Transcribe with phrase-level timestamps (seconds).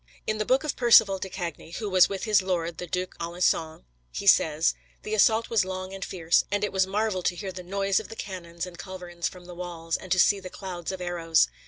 [0.25, 3.83] In the book of Perceval de Cagny, who was with his lord, the Duc d'Alençon,
[4.11, 7.61] he says: "The assault was long and fierce, and it was marvel to hear the
[7.61, 11.01] noise of the cannons and culverins from the walls, and to see the clouds of
[11.01, 11.49] arrows.